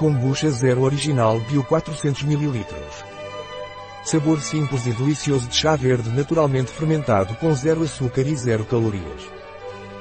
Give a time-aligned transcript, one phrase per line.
[0.00, 2.64] Kombucha Zero Original Bio 400 ml.
[4.02, 9.28] Sabor simples e delicioso de chá verde naturalmente fermentado com zero açúcar e zero calorias.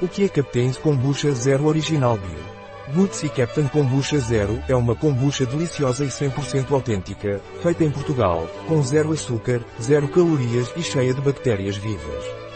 [0.02, 2.96] O que é Captain's Kombucha Zero Original Bio?
[2.96, 8.82] Bootsy Captain Kombucha Zero é uma kombucha deliciosa e 100% autêntica, feita em Portugal, com
[8.82, 12.49] zero açúcar, zero calorias e cheia de bactérias vivas.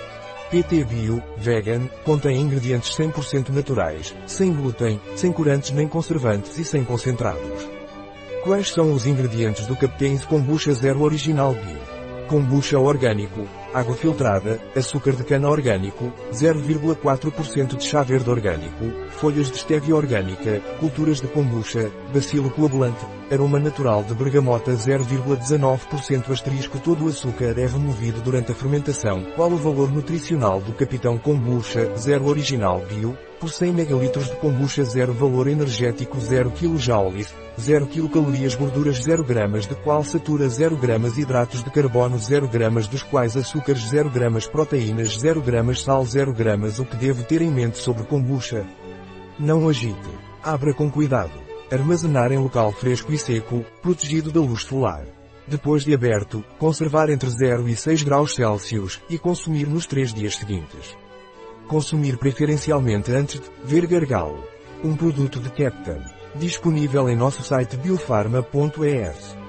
[0.49, 6.83] PT Bio, vegan, contém ingredientes 100% naturais, sem glúten, sem corantes nem conservantes e sem
[6.83, 7.67] concentrados.
[8.43, 12.27] Quais são os ingredientes do Captain's Kombucha Zero Original Bio?
[12.27, 19.57] Kombucha orgânico, água filtrada, açúcar de cana orgânico, 0,4% de chá verde orgânico, folhas de
[19.57, 27.09] stevia orgânica, culturas de kombucha, bacilo coagulante, aroma natural de bergamota 0,19% asterisco todo o
[27.09, 29.23] açúcar é removido durante a fermentação.
[29.35, 33.17] Qual o valor nutricional do Capitão Kombucha Zero Original Bio?
[33.43, 37.27] Por 100 ml de kombucha zero valor energético 0 kJ,
[37.59, 42.87] 0 kcal gorduras 0 gramas de qual satura 0 gramas hidratos de carbono 0 gramas
[42.87, 47.41] dos quais açúcares 0 gramas proteínas 0 gramas sal 0 gramas O que devo ter
[47.41, 48.65] em mente sobre kombucha?
[49.37, 49.97] Não agite.
[50.41, 51.37] Abra com cuidado.
[51.69, 55.05] Armazenar em local fresco e seco, protegido da luz solar.
[55.45, 60.37] Depois de aberto, conservar entre 0 e 6 graus Celsius, e consumir nos 3 dias
[60.37, 61.02] seguintes.
[61.67, 64.43] Consumir preferencialmente antes de ver gargalo.
[64.83, 66.01] Um produto de Captain.
[66.35, 69.42] Disponível em nosso site biofarma.es.